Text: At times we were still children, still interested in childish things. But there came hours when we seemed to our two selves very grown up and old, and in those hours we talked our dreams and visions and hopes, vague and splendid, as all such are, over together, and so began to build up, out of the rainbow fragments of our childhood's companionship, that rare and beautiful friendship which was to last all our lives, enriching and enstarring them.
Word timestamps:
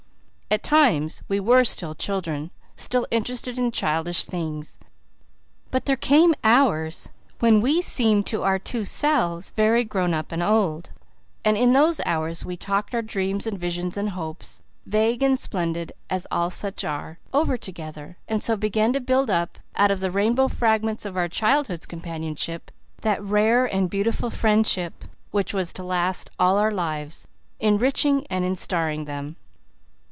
At 0.53 0.63
times 0.63 1.23
we 1.29 1.39
were 1.39 1.63
still 1.63 1.95
children, 1.95 2.51
still 2.75 3.07
interested 3.09 3.57
in 3.57 3.71
childish 3.71 4.25
things. 4.25 4.77
But 5.69 5.85
there 5.85 5.95
came 5.95 6.35
hours 6.43 7.09
when 7.39 7.61
we 7.61 7.81
seemed 7.81 8.25
to 8.27 8.43
our 8.43 8.59
two 8.59 8.83
selves 8.83 9.51
very 9.51 9.85
grown 9.85 10.13
up 10.13 10.33
and 10.33 10.43
old, 10.43 10.89
and 11.45 11.55
in 11.55 11.71
those 11.71 12.01
hours 12.05 12.43
we 12.43 12.57
talked 12.57 12.93
our 12.93 13.01
dreams 13.01 13.47
and 13.47 13.57
visions 13.57 13.95
and 13.95 14.09
hopes, 14.09 14.61
vague 14.85 15.23
and 15.23 15.39
splendid, 15.39 15.93
as 16.09 16.27
all 16.29 16.49
such 16.49 16.83
are, 16.83 17.17
over 17.33 17.55
together, 17.55 18.17
and 18.27 18.43
so 18.43 18.57
began 18.57 18.91
to 18.91 18.99
build 18.99 19.29
up, 19.29 19.57
out 19.77 19.89
of 19.89 20.01
the 20.01 20.11
rainbow 20.11 20.49
fragments 20.49 21.05
of 21.05 21.15
our 21.15 21.29
childhood's 21.29 21.85
companionship, 21.85 22.71
that 23.03 23.23
rare 23.23 23.67
and 23.73 23.89
beautiful 23.89 24.29
friendship 24.29 25.05
which 25.31 25.53
was 25.53 25.71
to 25.71 25.81
last 25.81 26.29
all 26.37 26.57
our 26.57 26.71
lives, 26.73 27.25
enriching 27.61 28.27
and 28.29 28.43
enstarring 28.43 29.05
them. 29.05 29.37